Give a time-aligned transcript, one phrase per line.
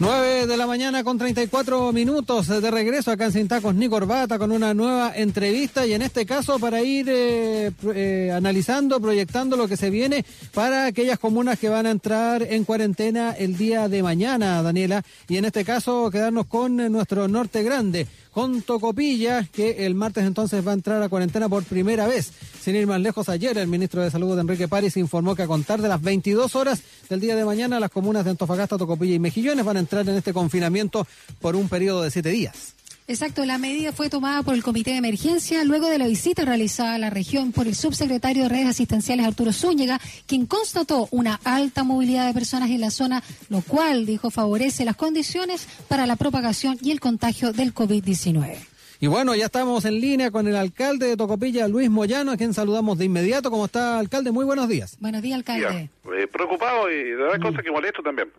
[0.00, 4.40] 9 de la mañana con 34 minutos de regreso acá en Sin Tacos ni Corbata
[4.40, 9.68] con una nueva entrevista y en este caso para ir eh, eh, analizando, proyectando lo
[9.68, 14.02] que se viene para aquellas comunas que van a entrar en cuarentena el día de
[14.02, 19.94] mañana, Daniela, y en este caso quedarnos con nuestro norte grande con Tocopilla, que el
[19.94, 22.32] martes entonces va a entrar a cuarentena por primera vez.
[22.60, 25.80] Sin ir más lejos, ayer el ministro de Salud, Enrique París, informó que a contar
[25.80, 29.64] de las 22 horas del día de mañana, las comunas de Antofagasta, Tocopilla y Mejillones
[29.64, 31.06] van a entrar en este confinamiento
[31.40, 32.74] por un periodo de siete días.
[33.06, 36.94] Exacto, la medida fue tomada por el Comité de Emergencia luego de la visita realizada
[36.94, 41.84] a la región por el subsecretario de Redes Asistenciales Arturo Zúñiga, quien constató una alta
[41.84, 46.78] movilidad de personas en la zona, lo cual, dijo, favorece las condiciones para la propagación
[46.80, 48.56] y el contagio del COVID-19.
[49.00, 52.54] Y bueno, ya estamos en línea con el alcalde de Tocopilla, Luis Moyano, a quien
[52.54, 53.50] saludamos de inmediato.
[53.50, 54.30] ¿Cómo está, alcalde?
[54.30, 54.96] Muy buenos días.
[54.98, 55.90] Buenos días, alcalde.
[56.16, 58.30] Eh, preocupado y de verdad cosas que molesto también.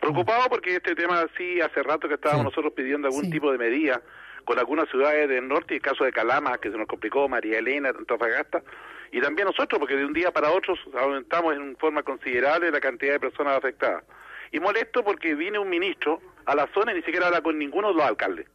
[0.00, 4.00] Preocupado porque este tema sí, hace rato que estábamos nosotros pidiendo algún tipo de medida
[4.44, 7.58] con algunas ciudades del norte, y el caso de Calama, que se nos complicó, María
[7.58, 8.62] Elena, Antofagasta,
[9.10, 13.14] y también nosotros, porque de un día para otro aumentamos en forma considerable la cantidad
[13.14, 14.04] de personas afectadas.
[14.52, 17.88] Y molesto porque viene un ministro a la zona y ni siquiera habla con ninguno
[17.88, 18.46] de los alcaldes,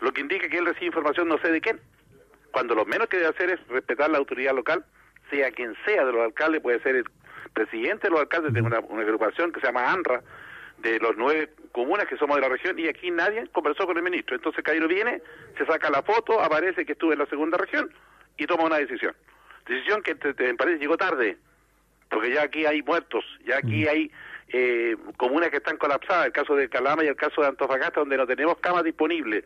[0.00, 1.80] lo que indica que él recibe información no sé de quién,
[2.52, 4.84] cuando lo menos que debe hacer es respetar la autoridad local,
[5.30, 7.04] sea quien sea de los alcaldes, puede ser el
[7.52, 10.22] presidente de los alcaldes de una, una agrupación que se llama ANRA,
[10.78, 14.02] de los nueve comunas que somos de la región y aquí nadie conversó con el
[14.02, 14.36] ministro.
[14.36, 15.22] Entonces Cairo viene,
[15.56, 17.90] se saca la foto, aparece que estuve en la segunda región
[18.36, 19.14] y toma una decisión.
[19.66, 21.36] Decisión que me parece llegó tarde,
[22.08, 23.88] porque ya aquí hay muertos, ya aquí mm.
[23.88, 24.12] hay
[24.48, 28.16] eh, comunas que están colapsadas, el caso de Calama y el caso de Antofagasta, donde
[28.16, 29.44] no tenemos camas disponibles.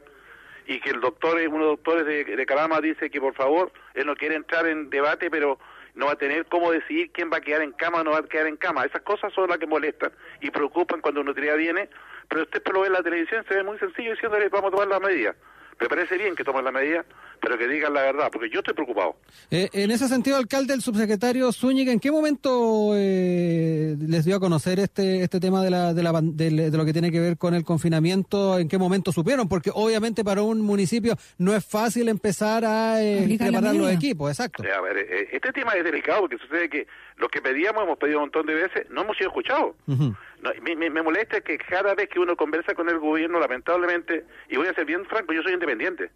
[0.66, 3.72] Y que el doctor, uno de los doctores de, de Calama dice que por favor,
[3.94, 5.58] él no quiere entrar en debate, pero
[6.00, 8.18] no va a tener cómo decidir quién va a quedar en cama o no va
[8.18, 8.84] a quedar en cama.
[8.84, 11.90] Esas cosas son las que molestan y preocupan cuando tría viene,
[12.28, 14.88] pero usted lo ve en la televisión, se ve muy sencillo diciéndole vamos a tomar
[14.88, 15.34] la medida.
[15.78, 17.04] Me parece bien que tomen la medida,
[17.40, 19.16] pero que digan la verdad, porque yo estoy preocupado.
[19.50, 24.40] Eh, en ese sentido, alcalde, el subsecretario Zúñiga, ¿en qué momento eh, les dio a
[24.40, 27.54] conocer este este tema de, la, de, la, de, lo que tiene que ver con
[27.54, 28.58] el confinamiento?
[28.58, 29.48] ¿En qué momento supieron?
[29.48, 34.62] Porque obviamente para un municipio no es fácil empezar a eh, preparar los equipos, exacto.
[34.62, 34.98] A ver,
[35.32, 36.86] este tema es delicado porque sucede que
[37.20, 39.76] lo que pedíamos, hemos pedido un montón de veces, no hemos sido escuchados.
[39.86, 44.74] me, molesta que cada vez que uno conversa con el gobierno, lamentablemente, y voy a
[44.74, 46.10] ser bien franco, yo soy independiente.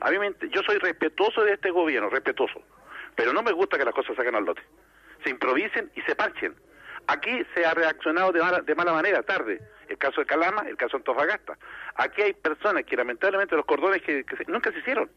[0.00, 0.16] A mí
[0.52, 2.62] yo soy respetuoso de este gobierno, respetuoso.
[3.16, 4.62] Pero no me gusta que las cosas salgan al lote.
[5.24, 6.54] Se improvisen y se parchen.
[7.06, 9.60] Aquí se ha reaccionado de mala, de mala manera, tarde.
[9.88, 11.58] El caso de Calama, el caso de Antofagasta.
[11.96, 15.10] Aquí hay personas que lamentablemente los cordones que, nunca se hicieron.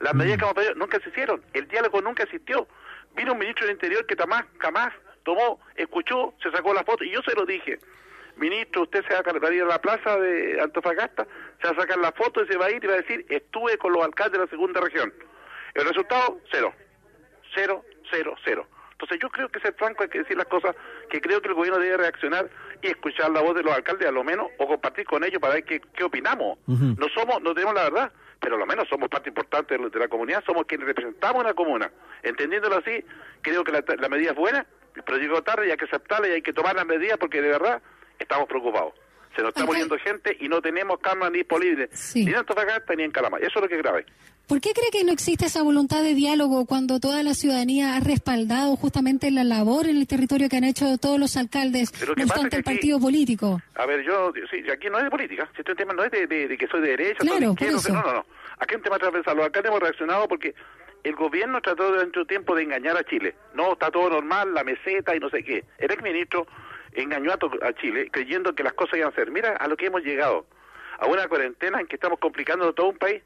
[0.00, 1.42] Las medidas que hemos pedido nunca se hicieron.
[1.52, 2.66] El diálogo nunca existió.
[3.14, 7.12] Vino un ministro del Interior que jamás, jamás tomó, escuchó, se sacó la foto y
[7.12, 7.78] yo se lo dije.
[8.36, 11.26] Ministro, usted se va a ir a la plaza de Antofagasta,
[11.60, 13.24] se va a sacar la foto y se va a ir y va a decir,
[13.28, 15.12] estuve con los alcaldes de la segunda región.
[15.74, 16.72] El resultado, cero.
[17.54, 18.66] Cero, cero, cero.
[18.92, 20.74] Entonces yo creo que ser franco hay que decir las cosas,
[21.10, 22.48] que creo que el gobierno debe reaccionar
[22.80, 25.54] y escuchar la voz de los alcaldes a lo menos, o compartir con ellos para
[25.54, 26.58] ver qué, qué opinamos.
[26.66, 30.08] No somos, no tenemos la verdad, pero a lo menos somos parte importante de la
[30.08, 31.90] comunidad, somos quienes representamos a la comuna.
[32.22, 33.04] Entendiéndolo así,
[33.42, 34.66] creo que la, medida es buena,
[35.04, 37.48] pero llegó tarde y hay que aceptarla y hay que tomar las medidas porque de
[37.48, 37.82] verdad
[38.18, 38.94] estamos preocupados.
[39.34, 43.02] Se nos está muriendo gente y no tenemos camas ni disponibles, ni en Antofagasta ni
[43.02, 43.36] en Calama.
[43.36, 44.06] Eso es lo que es grave.
[44.48, 48.00] ¿Por qué cree que no existe esa voluntad de diálogo cuando toda la ciudadanía ha
[48.00, 52.56] respaldado justamente la labor en el territorio que han hecho todos los alcaldes, no obstante
[52.56, 53.60] el partido político?
[53.74, 56.66] A ver, yo, sí, aquí no es de política, este tema no es de, que
[56.68, 58.26] soy de derecha, soy de izquierda, no, no, no.
[58.58, 59.36] Aquí es un tema transversal.
[59.36, 60.54] Los alcaldes hemos reaccionado porque
[61.02, 63.34] el gobierno trató durante un tiempo de engañar a Chile.
[63.54, 65.64] No, está todo normal, la meseta y no sé qué.
[65.78, 66.46] El exministro
[67.02, 69.30] engañó a, Chile creyendo que las cosas iban a ser.
[69.30, 70.46] Mira a lo que hemos llegado.
[70.98, 73.22] A una cuarentena en que estamos complicando todo un país.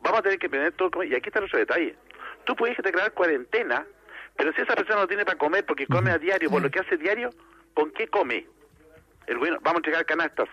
[0.00, 1.02] Vamos a tener que tener todo.
[1.02, 1.96] Y aquí está otro detalle.
[2.44, 3.84] Tú puedes declarar cuarentena,
[4.36, 6.78] pero si esa persona no tiene para comer porque come a diario, por lo que
[6.78, 7.30] hace diario,
[7.74, 8.46] ¿con qué come?
[9.26, 10.48] El bueno, vamos a entregar canastas.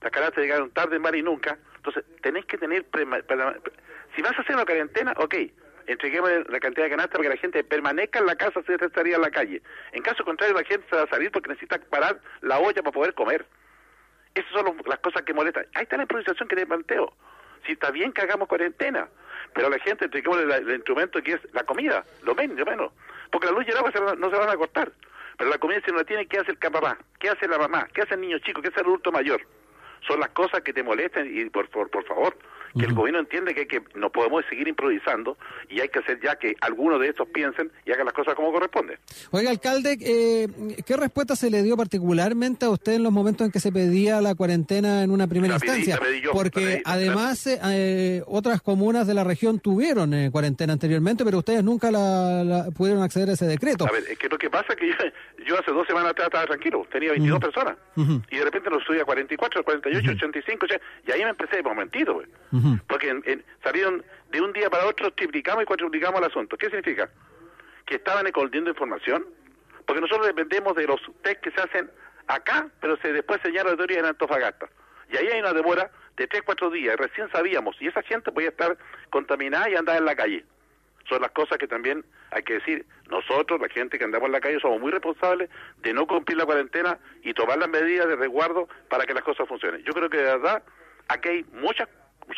[0.00, 1.58] Las canastas llegaron tarde, mal y nunca.
[1.76, 2.86] Entonces, tenés que tener...
[4.14, 5.34] si vas a hacer una cuarentena, ok,
[5.86, 9.16] entreguemos la cantidad de canastas para que la gente permanezca en la casa sin estaría
[9.16, 9.62] en la calle.
[9.92, 12.92] En caso contrario, la gente se va a salir porque necesita parar la olla para
[12.92, 13.46] poder comer.
[14.34, 15.66] Esas son las cosas que molestan.
[15.74, 17.12] Ahí está la improvisación que te planteo.
[17.66, 19.08] Si está bien que hagamos cuarentena,
[19.54, 22.92] pero a la gente entreguemos el, instrumento que es la comida, lo menos, lo menos.
[23.30, 24.92] Porque la luz y el agua no se van a cortar.
[25.38, 26.98] Pero la comida si no la tiene, ¿qué hace el papá?
[27.18, 27.88] ¿Qué hace la mamá?
[27.92, 28.60] ¿Qué hace el niño chico?
[28.60, 29.40] ¿Qué hace el adulto mayor?
[30.06, 32.36] Son las cosas que te molestan y por, por, por favor,
[32.78, 35.36] que el gobierno entiende que, que no podemos seguir improvisando
[35.68, 38.52] y hay que hacer ya que algunos de estos piensen y hagan las cosas como
[38.52, 38.98] corresponde.
[39.30, 40.48] Oiga, alcalde, eh,
[40.86, 44.20] ¿qué respuesta se le dio particularmente a usted en los momentos en que se pedía
[44.20, 45.98] la cuarentena en una primera instancia?
[46.32, 51.90] Porque además eh, otras comunas de la región tuvieron eh, cuarentena anteriormente, pero ustedes nunca
[51.90, 53.86] la, pudieron acceder a ese decreto.
[53.86, 54.88] A ver, es que lo que pasa es que
[55.46, 58.98] yo, hace dos semanas atrás estaba tranquilo, tenía 22 personas, y de repente lo subí
[58.98, 60.66] a 44, 48, 85,
[61.06, 61.62] y ahí me empecé de
[62.86, 66.56] porque salieron de un día para otro, triplicamos y cuatriplicamos el asunto.
[66.56, 67.08] ¿Qué significa?
[67.86, 69.26] Que estaban escondiendo información,
[69.86, 71.90] porque nosotros dependemos de los test que se hacen
[72.26, 74.68] acá, pero se después señala la teoría en Antofagasta.
[75.12, 78.48] Y ahí hay una demora de 3, 4 días, recién sabíamos, y esa gente podía
[78.48, 78.78] estar
[79.10, 80.44] contaminada y andar en la calle.
[81.08, 84.40] Son las cosas que también hay que decir, nosotros, la gente que andamos en la
[84.40, 85.50] calle, somos muy responsables
[85.82, 89.46] de no cumplir la cuarentena y tomar las medidas de resguardo para que las cosas
[89.46, 89.82] funcionen.
[89.84, 90.62] Yo creo que de verdad
[91.08, 91.88] aquí hay muchas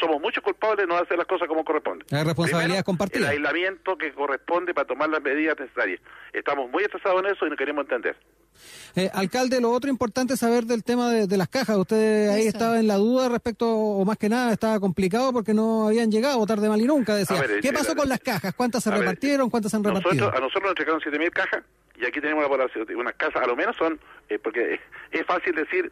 [0.00, 2.04] somos muchos culpables de no hacer las cosas como corresponde.
[2.10, 3.32] La responsabilidad compartida.
[3.32, 6.00] El aislamiento que corresponde para tomar las medidas necesarias.
[6.32, 8.16] Estamos muy estresados en eso y no queremos entender.
[8.94, 11.76] Eh, alcalde, lo otro importante es saber del tema de, las cajas.
[11.76, 15.88] Usted ahí estaba en la duda respecto, o más que nada, estaba complicado porque no
[15.88, 17.14] habían llegado tarde mal y nunca.
[17.14, 17.42] Decía.
[17.60, 18.54] ¿Qué pasó con las cajas?
[18.54, 19.50] ¿Cuántas se repartieron?
[19.50, 20.28] ¿Cuántas se han repartido?
[20.28, 21.62] a nosotros nos entregaron 7.000 cajas
[21.98, 22.44] y aquí tenemos
[22.96, 23.98] unas casas, a lo menos son,
[24.28, 24.80] eh, porque
[25.10, 25.90] es fácil decir,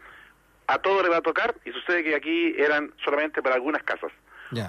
[0.66, 4.12] a todo le va a tocar y sucede que aquí eran solamente para algunas casas.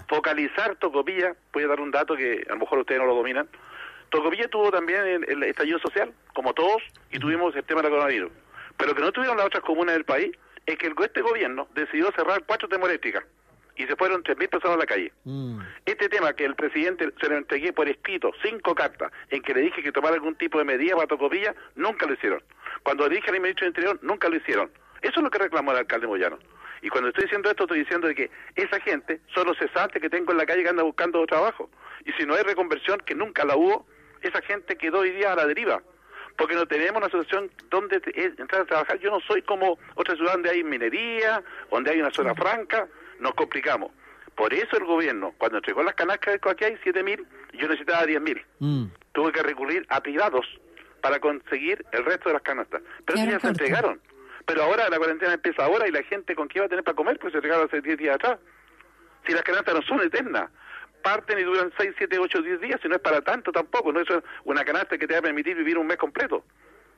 [0.07, 3.47] Focalizar Tocopilla, voy a dar un dato que a lo mejor ustedes no lo dominan.
[4.09, 6.81] Tocopilla tuvo también el, estallido social, como todos,
[7.11, 8.31] y tuvimos el tema del coronavirus.
[8.77, 10.31] Pero que no tuvieron las otras comunas del país
[10.65, 13.23] es que el, este gobierno decidió cerrar cuatro termoeléctricas
[13.75, 15.11] y se fueron 3.000 personas a la calle.
[15.25, 15.59] Mm.
[15.85, 19.61] Este tema que el presidente se lo entregué por escrito, cinco cartas, en que le
[19.61, 22.41] dije que tomara algún tipo de medida para Tocopilla, nunca lo hicieron.
[22.83, 24.71] Cuando le dije al ministro del Interior, nunca lo hicieron.
[25.05, 26.39] Eso es lo que reclamó el alcalde Moyano.
[26.81, 30.09] Y cuando estoy diciendo esto, estoy diciendo de que esa gente son los cesantes que
[30.09, 31.69] tengo en la calle que anda buscando trabajo.
[32.05, 33.85] Y si no hay reconversión, que nunca la hubo,
[34.21, 35.83] esa gente quedó hoy día a la deriva.
[36.35, 38.97] Porque no tenemos una situación donde entrar a trabajar.
[38.97, 42.87] Yo no soy como otra ciudad donde hay minería, donde hay una zona franca,
[43.19, 43.91] nos complicamos.
[44.33, 48.43] Por eso el gobierno, cuando entregó las canastas aquí hay 7.000, yo necesitaba 10.000.
[48.57, 48.85] Mm.
[49.13, 50.47] Tuve que recurrir a privados
[50.99, 52.81] para conseguir el resto de las canastas.
[53.05, 54.01] Pero ya se entregaron.
[54.45, 56.95] Pero ahora la cuarentena empieza ahora y la gente con qué va a tener para
[56.95, 58.39] comer, pues se regaló hace 10 días atrás.
[59.25, 60.51] Si las canastas no son eternas,
[61.01, 64.01] parten y duran 6, 7, 8, 10 días, si no es para tanto tampoco, no
[64.01, 64.07] es
[64.43, 66.43] una canasta que te va a permitir vivir un mes completo,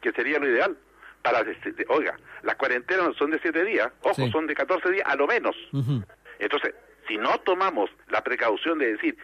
[0.02, 0.78] que sería lo ideal.
[1.22, 1.44] Para,
[1.90, 5.56] oiga, las cuarentenas son de 7 días, ojo, son de 14 días a lo menos.
[6.40, 6.74] Entonces,
[7.08, 9.18] si no tomamos la precaución de decir,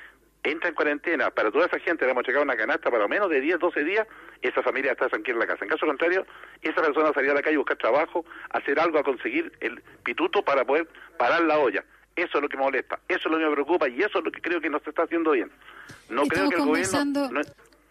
[0.44, 3.40] entra en cuarentena, para toda esa gente le hemos llegado una canasta para menos de
[3.42, 4.08] 10, 12 días,
[4.42, 5.66] esa familia está tranquila en la casa.
[5.66, 6.26] En caso contrario,
[6.62, 10.44] esa persona salía a la calle a buscar trabajo, hacer algo, a conseguir el pituto
[10.44, 10.88] para poder
[11.18, 11.84] parar la olla.
[12.16, 14.26] Eso es lo que me molesta, eso es lo que me preocupa y eso es
[14.26, 15.50] lo que creo que no se está haciendo bien.
[16.10, 17.42] No creo que el gobierno...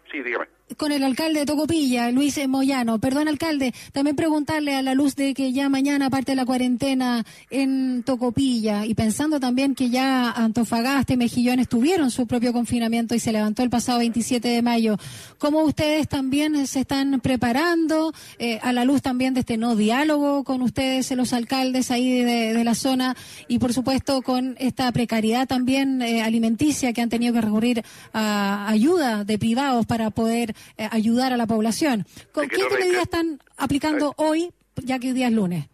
[0.09, 2.99] Sí, dígame con el alcalde de Tocopilla, Luis Moyano.
[2.99, 8.03] Perdón, alcalde, también preguntarle a la luz de que ya mañana parte la cuarentena en
[8.03, 13.31] Tocopilla y pensando también que ya Antofagasta y Mejillones tuvieron su propio confinamiento y se
[13.31, 14.97] levantó el pasado 27 de mayo.
[15.37, 20.43] ¿Cómo ustedes también se están preparando eh, a la luz también de este no diálogo
[20.43, 23.15] con ustedes, los alcaldes ahí de, la zona
[23.49, 27.83] y por supuesto con esta precariedad también eh, alimenticia que han tenido que recurrir
[28.13, 32.05] a ayuda de privados para poder eh, ayudar a la población.
[32.31, 35.69] ¿Con qué medidas están aplicando hoy, ya que hoy día es lunes?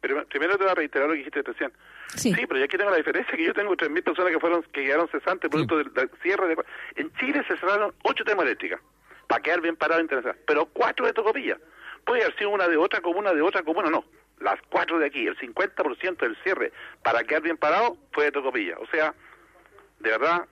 [0.00, 1.72] pero primero te voy a reiterar lo que dijiste recién.
[2.14, 2.32] Sí.
[2.32, 5.08] pero ya aquí tengo la diferencia, que yo tengo 3.000 personas que fueron que quedaron
[5.08, 6.56] cesantes producto del, cierre de...
[6.96, 8.80] En Chile se cerraron 8 termoeléctricas
[9.26, 11.58] para quedar bien parado internacional, pero 4 de Tocopilla.
[12.04, 14.04] Puede haber sido una de otra comuna, de otra comuna, no.
[14.40, 18.76] Las 4 de aquí, el 50% del cierre para quedar bien parado fue de Tocopilla.
[18.78, 19.14] O sea,
[20.00, 20.46] de verdad,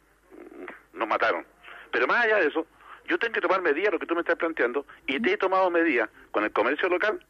[0.95, 1.45] nos mataron.
[1.91, 2.67] Pero más allá de eso,
[3.09, 5.71] yo tengo que tomar medidas, lo que tú me estás planteando, y te he tomado
[5.71, 7.25] medidas con el comercio local,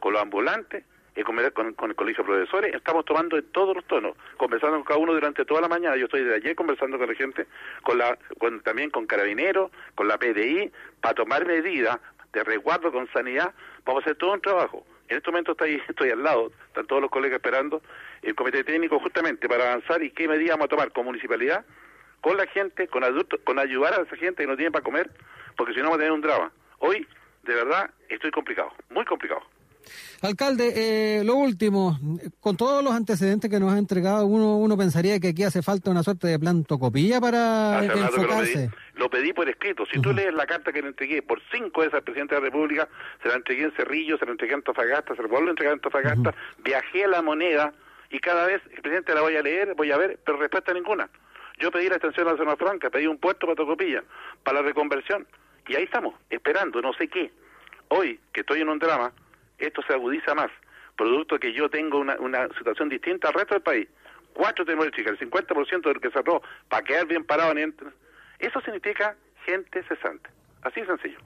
[0.00, 0.84] con los ambulantes,
[1.16, 1.52] y con, el
[1.94, 5.60] colegio de profesores, estamos tomando en todos los tonos, conversando con cada uno durante toda
[5.60, 5.96] la mañana.
[5.96, 7.46] Yo estoy de ayer conversando con la gente,
[7.82, 8.18] con la,
[8.64, 12.00] también con carabineros, con la PDI, para tomar medidas
[12.32, 13.54] de resguardo con sanidad.
[13.84, 14.84] Vamos a hacer todo un trabajo.
[15.08, 17.80] En este momento estoy, estoy al lado, están todos los colegas esperando
[18.22, 21.64] el comité técnico justamente para avanzar y qué medidas vamos a tomar con municipalidad
[22.24, 25.10] con la gente, con adultos, con ayudar a esa gente que no tiene para comer,
[25.58, 26.50] porque si no va a tener un drama.
[26.78, 27.06] Hoy,
[27.42, 29.42] de verdad, estoy complicado, muy complicado.
[30.22, 31.98] Alcalde, eh, lo último,
[32.40, 35.90] con todos los antecedentes que nos ha entregado, uno, uno pensaría que aquí hace falta
[35.90, 38.70] una suerte de plan tocopilla para enfocarse.
[38.94, 39.84] Lo pedí, por escrito.
[39.84, 42.46] Si tú lees la carta que le entregué por cinco veces al presidente de la
[42.46, 42.88] República,
[43.22, 45.72] se la entregué en Cerrillo, se la entregué en Antofagasta, se la vuelvo a entregar
[45.74, 47.74] en Antofagasta, viajé a la moneda,
[48.10, 51.10] y cada vez el presidente la voy a leer, voy a ver, pero respuesta ninguna.
[51.58, 54.02] Yo pedí la extensión a la zona franca, pedí un puesto para Tocopilla,
[54.42, 55.26] para la reconversión,
[55.68, 57.30] y ahí estamos, esperando no sé qué.
[57.88, 59.12] Hoy, que estoy en un drama,
[59.58, 60.50] esto se agudiza más,
[60.96, 63.88] producto que yo tengo una, una situación distinta al resto del país.
[64.32, 67.74] Cuatro tenemos chicas, el 50% del que cerró para quedar bien parado en
[68.40, 70.28] Eso significa gente cesante.
[70.62, 71.18] Así de sencillo.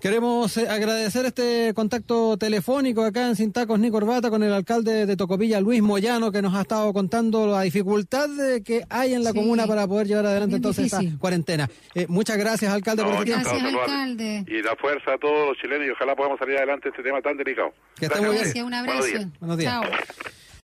[0.00, 5.16] Queremos eh, agradecer este contacto telefónico acá en Sintacos ni Corbata con el alcalde de
[5.16, 8.28] Tocopilla, Luis Moyano, que nos ha estado contando la dificultad
[8.64, 11.68] que hay en la comuna para poder llevar adelante entonces esta cuarentena.
[11.94, 13.48] Eh, muchas gracias, alcalde, por este tiempo.
[13.50, 14.44] Gracias, alcalde.
[14.48, 17.36] Y la fuerza a todos los chilenos y ojalá podamos salir adelante este tema tan
[17.36, 17.72] delicado.
[17.96, 18.42] Que estemos bien.
[18.42, 19.06] Gracias, un abrazo.
[19.40, 19.80] Buenos días.